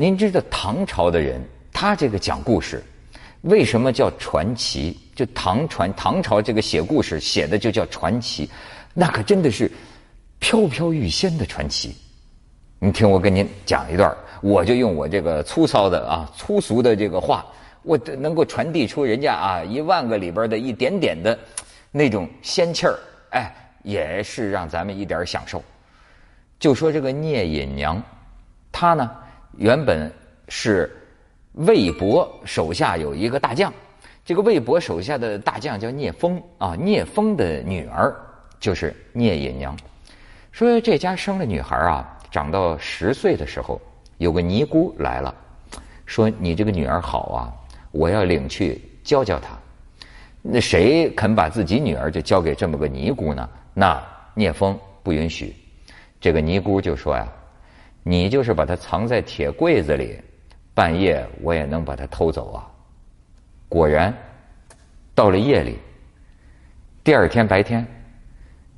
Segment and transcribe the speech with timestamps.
[0.00, 1.38] 您知道唐朝的人，
[1.74, 2.82] 他这个讲故事，
[3.42, 4.98] 为什么叫传奇？
[5.14, 8.48] 就唐传唐朝这个写故事写的就叫传奇，
[8.94, 9.70] 那可真的是
[10.38, 11.94] 飘飘欲仙的传奇。
[12.78, 17.44] 你听我跟您讲一段，我就用我这个粗糙的啊粗俗的这个话，
[17.82, 21.38] 我能够传递出人家啊一万个里边的一点点的
[21.90, 22.98] 那种仙气儿，
[23.32, 25.62] 哎，也是让咱们一点享受。
[26.58, 28.02] 就说这个聂隐娘，
[28.72, 29.10] 她呢
[29.56, 30.10] 原本
[30.48, 30.90] 是
[31.52, 33.72] 魏博手下有一个大将，
[34.24, 38.14] 这个魏博手下的大将叫聂风啊，聂风的女儿
[38.58, 39.76] 就是聂隐娘。
[40.52, 43.80] 说这家生了女孩啊，长到十岁的时候，
[44.18, 45.34] 有个尼姑来了，
[46.06, 47.52] 说你这个女儿好啊，
[47.90, 49.58] 我要领去教教她。
[50.42, 53.48] 那谁肯把自己女儿就交给这么个尼姑呢？
[53.74, 54.02] 那
[54.34, 55.54] 聂风不允许。
[56.20, 57.26] 这个尼姑就说呀
[58.02, 60.18] ：“你就是把它藏在铁柜子里，
[60.74, 62.66] 半夜我也能把它偷走啊。”
[63.68, 64.12] 果然，
[65.14, 65.78] 到了夜里，
[67.04, 67.86] 第二天白天，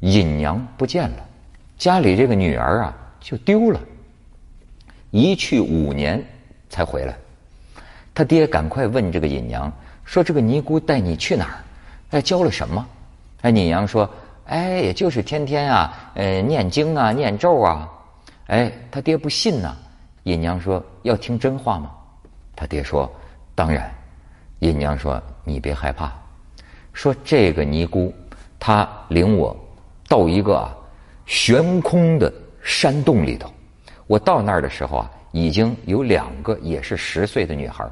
[0.00, 1.24] 隐娘不见了，
[1.78, 3.80] 家里这个女儿啊就丢了，
[5.10, 6.22] 一去五年
[6.68, 7.16] 才回来。
[8.14, 9.72] 他爹赶快问这个隐娘
[10.04, 11.56] 说：“这个尼姑带你去哪儿？
[12.10, 12.86] 哎，教了什么？”
[13.42, 14.08] 哎，隐娘说。
[14.44, 17.88] 哎，也就是天天啊，呃，念经啊，念咒啊，
[18.46, 19.76] 哎，他爹不信呢。
[20.24, 21.90] 尹娘说：“要听真话吗？”
[22.54, 23.10] 他爹说
[23.54, 23.92] ：“当然。”
[24.60, 26.12] 尹娘说：“你别害怕，
[26.92, 28.14] 说这个尼姑，
[28.60, 29.56] 她领我
[30.08, 30.70] 到一个啊
[31.26, 33.50] 悬空的山洞里头。
[34.06, 37.84] 我到那儿的时候啊，已经有两个也是十岁的女孩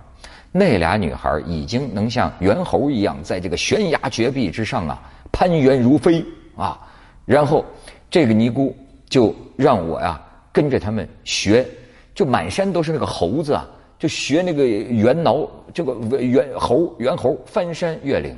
[0.52, 6.24] 那俩女孩已经能像猿猴一样，在这个悬崖绝壁之上啊攀援如飞。”
[6.56, 6.78] 啊，
[7.24, 7.64] 然后
[8.10, 8.76] 这个尼姑
[9.08, 10.20] 就让我呀
[10.52, 11.66] 跟着他们学，
[12.14, 18.36] 就满山都是那个猴子啊，就学那个猿挠这个猿猴猿猴翻山越岭。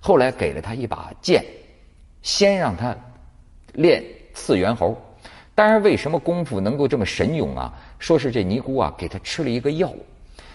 [0.00, 1.44] 后来给了他一把剑，
[2.22, 2.96] 先让他
[3.74, 4.02] 练
[4.34, 4.96] 刺猿猴。
[5.54, 7.72] 当然，为什么功夫能够这么神勇啊？
[7.98, 9.92] 说是这尼姑啊给他吃了一个药。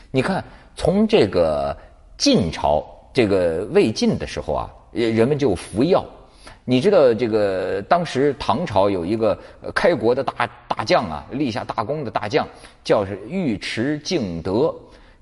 [0.10, 0.44] 你看，
[0.76, 1.78] 从这个
[2.18, 2.84] 晋朝
[3.14, 6.04] 这个魏晋的时候啊，人们就服药。
[6.70, 9.40] 你知道这个当时唐朝有一个
[9.74, 12.46] 开国的大大将啊，立下大功的大将，
[12.84, 14.76] 叫是尉迟敬德。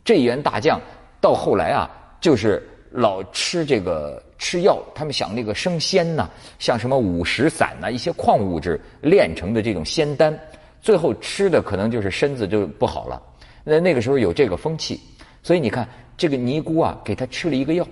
[0.03, 0.81] 这员大将
[1.21, 1.87] 到后来啊，
[2.19, 10.35] 就是老吃这个吃药，他们想那个升仙呐，像什么五石散呐，一些矿物质炼成的这种仙丹，
[10.81, 13.21] 最后吃的可能就是身子就不好了。
[13.63, 14.99] 那那个时候有这个风气，
[15.43, 17.87] 所以你看这个尼姑啊，给他吃了一个药，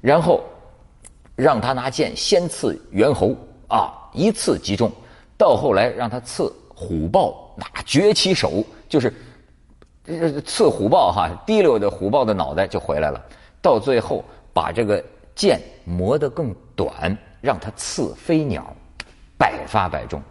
[0.00, 0.42] 然后。
[1.36, 3.36] 让他拿剑先刺猿猴
[3.68, 4.90] 啊，一刺即中。
[5.38, 9.12] 到后来让他刺虎豹，那举起手就是
[10.42, 13.22] 刺虎豹哈，提溜的虎豹的脑袋就回来了。
[13.60, 14.24] 到最后
[14.54, 15.04] 把这个
[15.34, 18.74] 剑磨得更短，让他刺飞鸟，
[19.36, 20.22] 百发百中。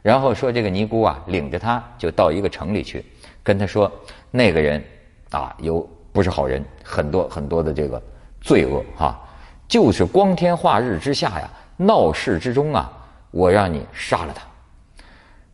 [0.00, 3.04] 然后说这个尼姑啊，领着他就到一个城里去，
[3.42, 3.90] 跟他说
[4.30, 4.82] 那个人
[5.30, 8.02] 啊有不是好人，很多很多的这个
[8.40, 9.20] 罪恶哈。
[9.68, 12.90] 就是光天化日之下呀，闹市之中啊，
[13.30, 14.42] 我让你杀了他。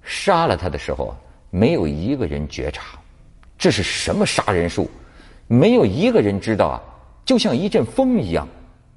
[0.02, 1.14] 杀了他的时候，
[1.50, 2.96] 没有一个人觉察，
[3.58, 4.88] 这是什么杀人术？
[5.48, 6.80] 没有一个人知道啊，
[7.24, 8.46] 就像一阵风一样，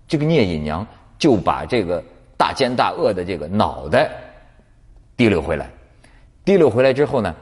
[0.08, 0.86] 这个聂隐娘
[1.18, 2.04] 就把这个
[2.38, 4.12] 大奸大恶的这个脑袋
[5.16, 5.70] 提溜回来。
[6.46, 7.36] 提溜回来之后呢，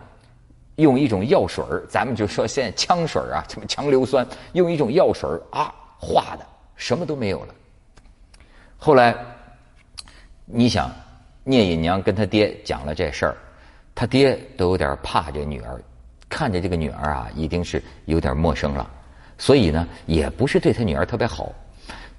[0.77, 7.53] 用一种药水咱们就说现在枪水啊，什么强硫酸，用一种药水啊化的，什么都没有了。
[8.77, 9.15] 后来，
[10.45, 10.91] 你想，
[11.43, 13.35] 聂隐娘跟他爹讲了这事儿，
[13.95, 15.81] 他爹都有点怕这女儿，
[16.29, 18.87] 看着这个女儿啊，一定是有点陌生了，
[19.37, 21.51] 所以呢，也不是对他女儿特别好。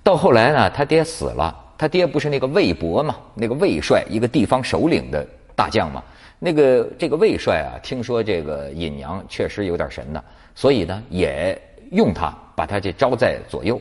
[0.03, 5.25] 到后来呢，他爹死了，他爹不是那个魏博嘛，那个魏帅，一个地方首领的
[5.55, 6.03] 大将嘛。
[6.39, 10.23] 那个这个魏帅啊，听说这个隐娘确实有点神呢，
[10.55, 11.61] 所以呢，也
[11.93, 13.81] 用他把他这招在左右。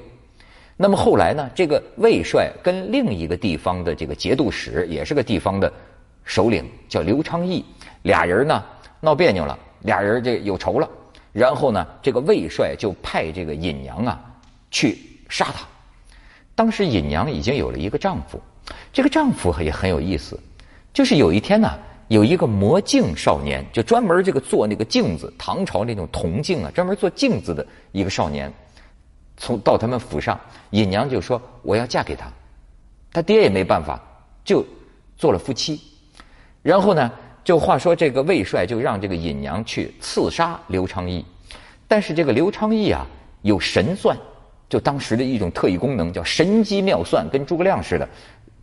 [0.78, 1.50] 那么后来呢？
[1.56, 5.72] 这个魏帅跟另一个地方的这个节度使，也是个地方的
[6.26, 7.64] 首领，叫刘昌义，
[8.02, 8.62] 俩人呢
[9.00, 10.90] 闹别扭了，俩人这有仇了。
[11.32, 14.22] 然后呢，这个魏帅就派这个尹娘啊
[14.70, 14.98] 去
[15.30, 15.66] 杀他。
[16.56, 18.38] 当时尹娘已经有了一个丈夫，
[18.92, 20.38] 这个丈夫也很有意思，
[20.94, 21.72] 就是有一天呢，
[22.10, 28.52] 有一个魔镜少年，就专门这个做那个镜子，唐朝那种铜镜啊，专门做镜子的一个少年。
[29.38, 30.40] 从到他们府上，
[30.72, 32.32] 尹娘就说：“我要嫁给他。”
[33.12, 34.02] 他爹也没办法，
[34.44, 34.66] 就
[35.18, 35.80] 做了夫妻。
[36.62, 37.12] 然后呢，
[37.44, 41.24] 就话说这个魏帅就让这个尹娘去刺杀刘昌义，
[41.88, 43.06] 但是这个刘昌义啊
[43.42, 44.18] 有神算，
[44.68, 48.10] 就当时的一种特异功能叫神机妙算，跟诸葛亮似的。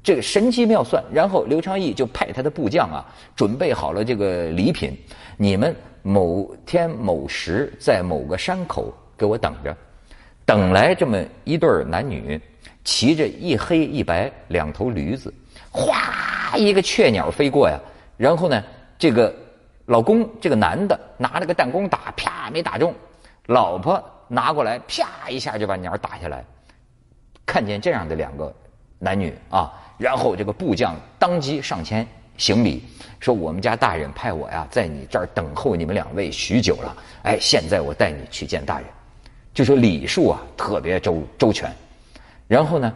[0.02, 4.98] 这个神机妙算，然后刘昌义就派他的部将啊，准备好了这个礼品，
[5.36, 9.76] 你们某天某时在某个山口给我等着，
[10.44, 12.40] 等来这么一对男女，
[12.84, 15.32] 骑着一黑一白两头驴子，
[15.70, 17.78] 哗一个雀鸟飞过呀，
[18.16, 18.62] 然后呢，
[18.98, 19.34] 这个
[19.86, 22.94] 老公这个男的拿了个弹弓打，啪没打中，
[23.46, 26.44] 老婆拿过来啪一下就把鸟打下来，
[27.46, 28.52] 看见这样的两个
[28.98, 29.72] 男女啊。
[29.98, 32.06] 然后这个部将当即上前
[32.36, 32.82] 行礼，
[33.20, 36.96] 说：“我们家大人派我呀，在你这儿等候你们两位许久了。
[37.22, 38.86] 哎，现在我带你去见大人。”
[39.54, 41.70] 就说礼数啊，特别周周全。
[42.48, 42.92] 然后呢，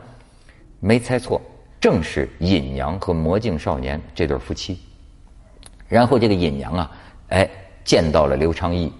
[0.80, 1.40] 没猜错，
[1.80, 4.78] 正是尹娘和魔镜少年这对夫妻。
[5.88, 6.90] 然后这个尹娘啊，
[7.28, 7.48] 哎，
[7.84, 8.92] 见到了刘昌义，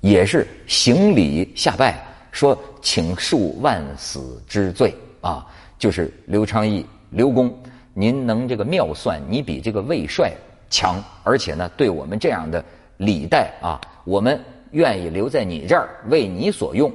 [0.00, 1.98] 也是行礼下拜，
[2.30, 5.46] 说：“请恕万死之罪啊！”
[5.78, 6.84] 就是刘昌义。
[7.10, 7.56] 刘公，
[7.94, 10.32] 您能这个妙算，你比这个魏帅
[10.68, 12.62] 强，而且呢，对我们这样的
[12.98, 14.38] 礼待啊，我们
[14.72, 16.92] 愿意留在你这儿为你所用，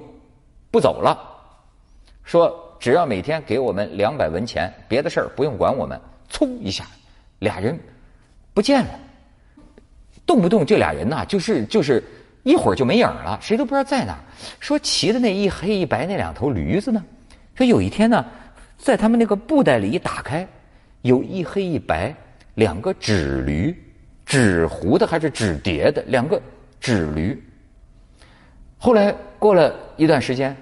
[0.70, 1.18] 不走了。
[2.24, 6.00] 说只要每天给我们两百文钱，别的事儿不用管我们。
[6.32, 6.86] 嗖一下，
[7.40, 7.80] 俩人
[8.54, 9.00] 不见了，
[10.26, 12.04] 动不动这俩人呐，就是就是
[12.44, 14.18] 一会儿就没影了，谁都不知道在哪。
[14.60, 17.04] 说骑的那一黑一白那两头驴子呢？
[17.56, 18.26] 说有一天呢。
[18.78, 20.48] 在他们那个布袋里一打开，
[21.04, 22.12] 有一黑一白
[22.56, 23.72] 两个纸驴，
[24.26, 26.42] 纸糊的还是纸叠的两个
[26.80, 27.40] 纸驴。
[28.84, 30.58] 后来过了一段时间，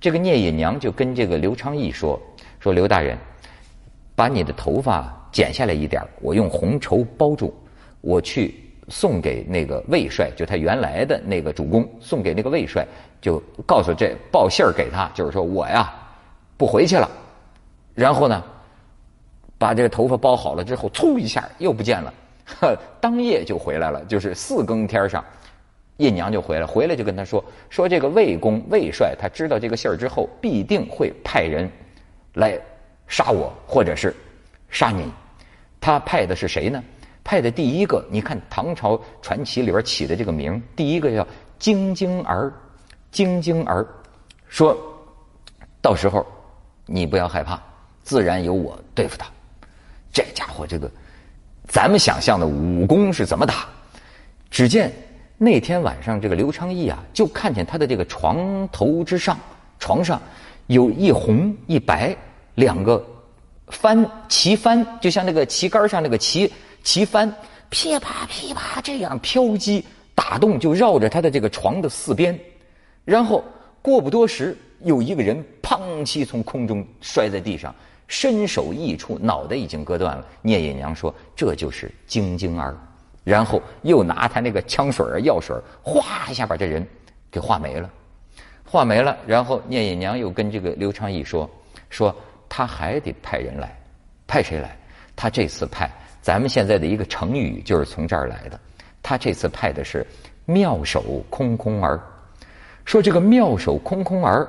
[0.00, 2.22] 这个聂隐娘就跟这个刘昌义说
[2.60, 3.18] ：“说刘大人，
[4.14, 7.52] 把你的头发剪下来一点，我用红绸包住，
[8.00, 8.54] 我去
[8.86, 12.86] 送给那个魏帅，就他原来的那个主公，送给那个魏帅，
[13.20, 15.92] 就告诉这报信儿给他，就是说我呀
[16.56, 17.10] 不回去了。”
[17.92, 18.40] 然后呢，
[19.58, 24.04] 把这个头发包好了之后，嗖一下又不见了，呵 当夜就回来了。
[24.04, 25.24] 就是四更天上，
[25.98, 31.70] 印娘就回来，回来就跟他说：“说这个魏公魏帅，他知道这个信儿之后，必定会派人
[32.34, 32.58] 来
[33.06, 34.14] 杀我，或者是
[34.68, 35.04] 杀你。
[35.80, 36.82] 他派的是谁呢？
[37.22, 41.26] 派的第一个，你看唐朝传奇里边起的这个名，第一个叫
[41.58, 42.52] 晶晶儿，
[43.10, 43.86] 晶晶儿，
[44.48, 44.76] 说
[45.80, 46.26] 到时候
[46.86, 47.60] 你不要害怕。”
[48.04, 49.26] 自然有我对付他，
[50.12, 50.90] 这家伙这个，
[51.66, 53.66] 咱们想象的武功是怎么打？
[54.50, 54.92] 只见
[55.36, 59.38] 那天晚上，这个刘昌义啊，就看见他的这个床头之上，
[59.78, 60.20] 床上
[60.68, 62.16] 有一红一白
[62.54, 63.04] 两个
[63.68, 66.50] 帆旗帆，就像那个旗杆上那个旗
[66.82, 67.32] 旗帆，
[67.68, 69.84] 噼啪噼啪这样飘击
[70.14, 72.38] 打动，就绕着他的这个床的四边，
[73.04, 73.44] 然后
[73.82, 77.74] 过不多时，有一个人砰叽从空中摔在地上。
[78.06, 80.24] 身首异处，脑袋已经割断了。
[80.42, 82.76] 聂隐娘说：“这就是晶晶儿。”
[83.24, 86.86] 然后又拿他那个枪水啊、药水，哗一下把这人
[87.30, 87.90] 给化没了，
[88.64, 89.16] 化没了。
[89.26, 91.50] 然后聂隐娘又跟这个刘昌义说
[91.90, 92.14] ：“说
[92.48, 93.76] 他还得派人来，
[94.26, 94.76] 派谁来？
[95.16, 95.90] 他这次派
[96.20, 98.60] 咱们现在的一个成语就是从这儿来的。
[99.02, 100.06] 他这次派的是
[100.44, 102.00] 妙手空空儿。
[102.84, 104.48] 说这个妙手空空儿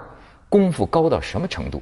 [0.50, 1.82] 功夫高到什么程度？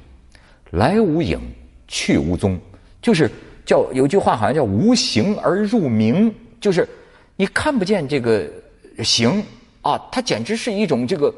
[0.70, 1.38] 来无影。”
[1.86, 2.58] 去无踪，
[3.02, 3.30] 就是
[3.66, 6.34] 叫有句话好像叫无形而入名，
[6.64, 6.88] 就是
[7.36, 8.50] 你看不见这个
[9.04, 9.44] 形
[9.82, 11.30] 啊，它简直是一种这个，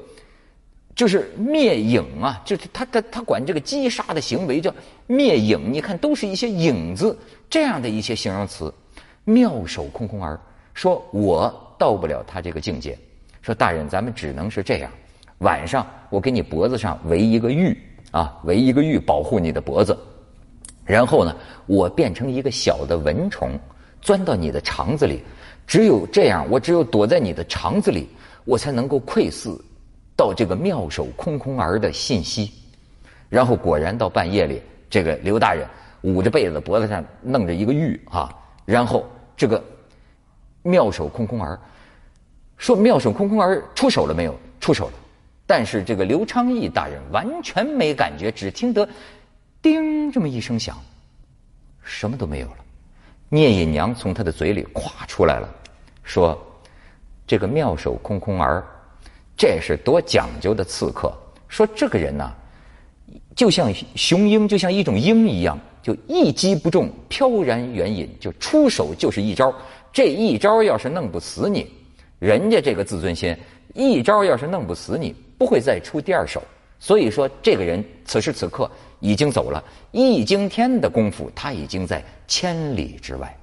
[0.95, 4.73] 就是灭影啊，就是他他他管这个击杀的行为叫
[5.09, 7.19] 灭影，你看都是一些影子
[7.51, 8.73] 这样的一些形容词，
[9.25, 10.39] 妙手空空儿，
[10.75, 12.97] 说我到不了他这个境界，
[13.43, 14.89] 说大人咱们只能是这样，
[15.39, 17.77] 晚上我给你脖子上围一个玉
[18.13, 19.99] 啊，围一个玉保护你的脖子。
[20.85, 21.35] 然后呢，
[21.67, 23.59] 我变成一个小的蚊虫，
[24.07, 25.21] 钻到你的肠子里。
[25.67, 28.09] 只有这样，我只有躲在你的肠子里，
[28.45, 29.61] 我才能够窥伺
[30.15, 32.53] 到这个妙手空空儿的信息。
[33.29, 35.67] 然后果然到半夜里，这个刘大人
[36.03, 38.33] 捂着被子，脖子上弄着一个玉啊。
[38.65, 39.05] 然后
[39.37, 39.61] 这个
[40.63, 41.59] 妙手空空儿
[42.57, 44.39] 说：“妙手空空儿出手了没有？
[44.61, 44.93] 出手了。”
[45.49, 48.89] 但是这个刘昌义大人完全没感觉，只听得。
[49.61, 50.81] 叮，这么一声响，
[51.83, 52.57] 什么都没有了。
[53.29, 55.49] 聂隐娘从他的嘴里咵出来了，
[56.05, 56.39] 说
[57.27, 58.65] ：“这个妙手空空儿，
[59.37, 61.13] 这是多讲究的刺客。
[61.49, 62.33] 说这个人呢，
[63.35, 69.53] 就像雄鹰，就像一种鹰一样，就一击不中，飘然远引，就出手就是一招。
[69.93, 71.69] 这一招要是弄不死你，
[72.21, 73.37] 人家这个自尊心
[73.75, 76.41] 一招要是弄不死你，不会再出第二手。
[76.79, 83.37] 所以说，这个人此时此刻已经走了一惊天的功夫，他已经在千里之外，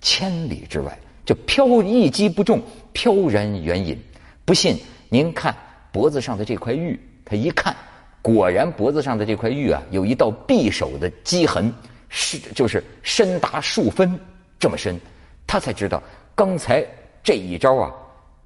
[0.00, 3.98] 千里之外就飘一击不中，飘然远引。
[4.44, 4.78] 不信
[5.08, 5.54] 您看
[5.92, 7.74] 脖子上的这块玉，他一看。
[8.20, 11.72] 果然，脖子上的这块玉啊，有一道匕首的击痕，
[12.08, 14.18] 是就是深达数分
[14.58, 15.00] 这么深，
[15.46, 16.02] 他才知道
[16.34, 16.84] 刚才
[17.22, 17.94] 这一招啊，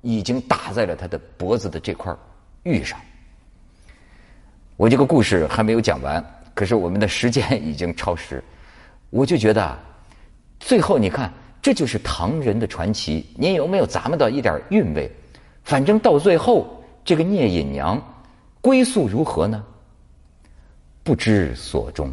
[0.02, 2.14] 已经打在了他的脖子的这块
[2.62, 3.00] 玉上。
[4.76, 8.44] 我这个故事还没有讲完，可是我们的时间已经超时，
[9.12, 9.78] 我就觉得，
[10.58, 13.26] 最后你看，这就是唐人的传奇。
[13.36, 15.10] 您有没有咱们的一点韵味？
[15.64, 18.02] 反正到最后，这个聂隐娘
[18.62, 19.62] 归宿如何呢？
[21.02, 22.10] 不知所终。